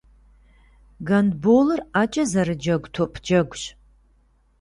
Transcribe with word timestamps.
Гандболыр 1.07 1.81
ӏэкӏэ 1.91 2.23
зэрыджэгу 2.31 2.91
топ 2.95 3.13
джэгущ. 3.23 3.63